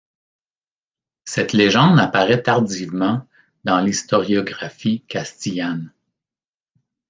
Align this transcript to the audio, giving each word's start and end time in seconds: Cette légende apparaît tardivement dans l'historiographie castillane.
Cette 1.25 1.53
légende 1.53 1.99
apparaît 1.99 2.41
tardivement 2.41 3.27
dans 3.65 3.79
l'historiographie 3.81 5.01
castillane. 5.01 5.93